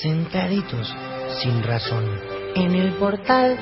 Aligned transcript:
sentaditos 0.00 0.94
sin 1.42 1.62
razón. 1.62 2.04
En 2.54 2.74
el 2.74 2.92
portal 2.92 3.58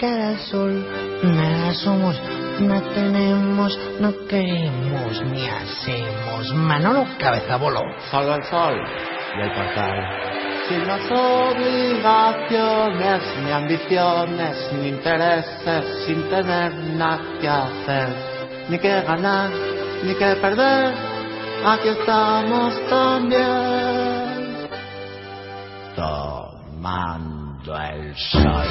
cada 0.00 0.38
sol, 0.38 0.86
nada 1.22 1.74
somos, 1.74 2.18
no 2.60 2.80
tenemos, 2.82 3.78
no 4.00 4.12
queremos 4.28 5.22
ni 5.24 5.46
hacemos. 5.46 6.54
Manolo 6.54 7.06
Cabeza 7.18 7.56
Bolo. 7.56 7.80
Solo 8.10 8.34
el 8.34 8.42
sol 8.44 8.74
y 9.36 9.40
el 9.40 9.52
portal. 9.52 10.04
Sin 10.68 10.86
las 10.86 11.10
obligaciones, 11.10 13.22
ni 13.44 13.50
ambiciones, 13.50 14.70
ni 14.80 14.88
intereses, 14.88 15.84
sin 16.06 16.22
tener 16.28 16.72
nada 16.96 17.20
que 17.40 17.48
hacer, 17.48 18.08
ni 18.68 18.78
que 18.78 19.00
ganar, 19.02 19.50
ni 20.02 20.14
que 20.14 20.36
perder, 20.36 20.94
aquí 21.64 21.88
estamos 21.88 22.80
también. 22.88 24.13
Tomando 25.94 27.78
el 27.78 28.14
sol, 28.16 28.66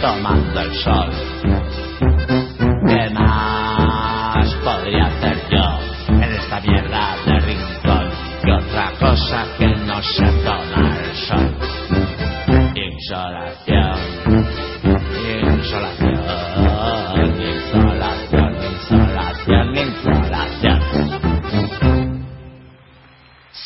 tomando 0.00 0.60
el 0.60 0.74
sol. 0.74 1.10
¿Qué 2.86 3.10
más 3.10 4.54
podría 4.62 5.06
hacer 5.06 5.38
yo 5.50 5.78
en 6.08 6.22
esta 6.22 6.60
mierda 6.60 7.16
de 7.26 7.40
rincón? 7.40 8.10
Que 8.42 8.52
otra 8.52 8.92
cosa 8.98 9.46
que 9.58 9.66
no 9.66 10.02
se 10.02 10.26
toma 10.44 10.96
el 11.00 11.14
sol. 11.16 11.56
Insolación, 12.74 13.98
insolación. 15.58 16.34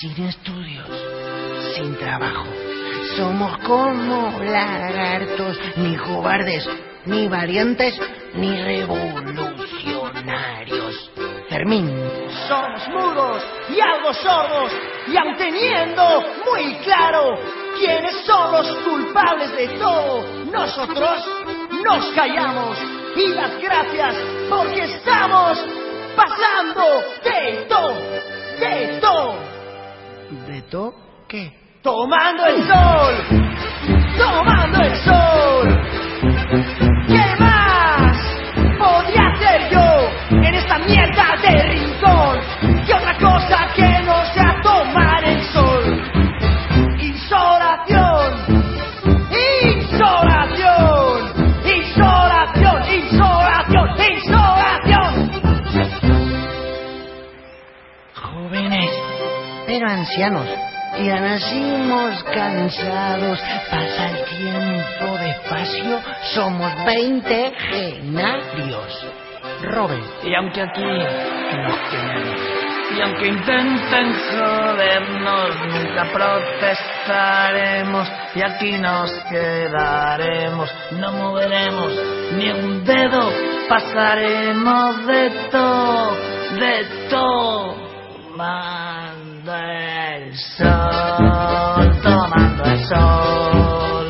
sin 0.00 0.24
estudios, 0.24 0.88
sin 1.74 1.97
trabajo. 1.97 2.47
Somos 3.16 3.56
como 3.58 4.38
lagartos, 4.41 5.58
ni 5.77 5.97
cobardes, 5.97 6.69
ni 7.06 7.28
valientes, 7.28 7.94
ni 8.34 8.60
revolucionarios. 8.62 11.10
Fermín. 11.48 11.88
Somos 12.48 12.88
mudos 12.88 13.42
y 13.70 13.80
algo 13.80 14.12
sordos, 14.14 14.72
y 15.08 15.16
aun 15.16 15.36
teniendo 15.36 16.25
muy 16.44 16.75
claro 16.84 17.38
quiénes 17.78 18.14
son 18.27 18.53
los 18.53 18.69
culpables 18.84 19.56
de 19.56 19.69
todo, 19.78 20.22
nosotros 20.53 21.25
nos 21.84 22.06
callamos 22.12 22.77
y 23.16 23.28
las 23.28 23.58
gracias 23.60 24.14
porque 24.50 24.84
estamos 24.84 25.58
pasando 26.14 26.82
de 27.25 27.64
todo, 27.69 27.94
de 28.60 28.98
todo, 29.00 29.34
¿De 30.47 30.62
to 30.62 31.07
qué? 31.28 31.52
tomando 31.82 32.44
el 32.46 32.66
sol, 32.66 33.14
tomando 34.18 34.78
el 34.82 34.96
sol. 34.96 35.68
¿Qué 37.06 37.36
más 37.38 38.16
podría 38.78 39.28
hacer 39.28 39.70
yo 39.70 40.36
en 40.36 40.54
esta 40.54 40.78
mierda 40.78 41.36
de 41.42 41.62
rincón? 41.62 42.40
¿Qué 42.86 42.94
otra 42.94 43.16
cosa 43.18 43.68
que 43.74 43.88
no 44.04 44.24
sea 44.34 44.60
tomar 44.62 45.24
el 45.24 45.42
sol? 45.44 46.02
Insolación, 47.00 48.64
insolación, 49.70 51.32
insolación, 51.64 52.82
insolación, 52.92 53.88
insolación. 54.12 55.12
Jóvenes, 58.14 58.90
pero 59.66 59.88
ancianos. 59.88 60.67
Ya 60.98 61.20
nacimos 61.20 62.24
cansados, 62.24 63.38
pasa 63.70 64.10
el 64.10 64.25
tiempo 64.36 65.16
despacio, 65.19 66.00
somos 66.34 66.72
veintegenarios. 66.84 69.06
Robert, 69.62 70.04
Y 70.25 70.34
aunque 70.34 70.60
aquí 70.60 70.82
nos 70.82 71.78
quememos, 71.91 72.38
y 72.97 73.00
aunque 73.00 73.28
intenten 73.28 74.14
jodernos, 74.28 75.56
nunca 75.66 76.04
protestaremos, 76.12 78.06
y 78.34 78.42
aquí 78.42 78.72
nos 78.78 79.10
quedaremos, 79.30 80.69
no 80.92 81.12
moveremos 81.12 81.92
ni 82.36 82.50
un 82.50 82.84
dedo, 82.84 83.32
pasaremos 83.69 85.06
de 85.06 85.30
todo, 85.50 86.16
de 86.59 86.84
todo, 87.09 87.75
tomando 88.30 89.28
el 90.28 90.37
sol, 90.37 92.00
tomando 92.03 92.65
el 92.65 92.84
sol. 92.84 94.09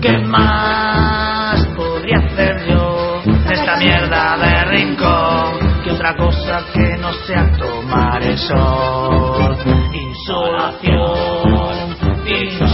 ¿Qué 0.00 0.18
más 0.18 1.64
podría 1.76 2.18
hacer 2.18 2.66
yo 2.68 3.22
en 3.24 3.52
esta 3.52 3.76
mierda 3.76 4.36
de 4.38 4.64
rincón? 4.64 5.82
Que 5.84 5.92
otra 5.92 6.16
cosa 6.16 6.64
que 6.72 6.98
no 6.98 7.12
sea 7.12 7.52
tomar 7.56 8.22
el 8.22 8.36
sol. 8.36 9.56
Insolación, 9.92 11.06
insolación. 12.26 12.67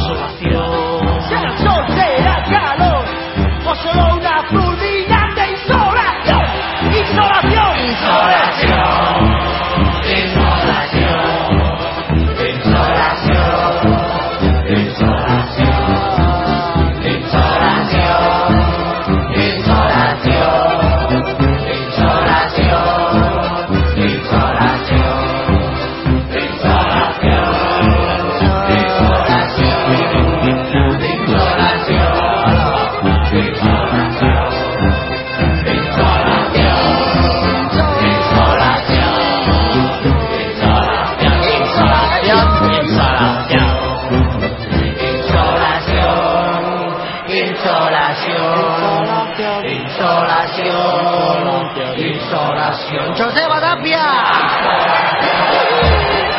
José 53.17 53.47
Badapia. 53.47 54.03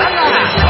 ¡Anda! 0.05 0.64